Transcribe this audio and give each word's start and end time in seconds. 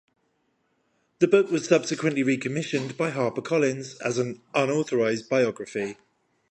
The 1.19 1.27
book 1.27 1.51
was 1.51 1.67
subsequently 1.67 2.23
recommissioned 2.23 2.97
by 2.97 3.11
HarperCollins 3.11 4.01
as 4.03 4.17
an 4.17 4.41
"unauthorised" 4.55 5.29
biography. 5.29 5.95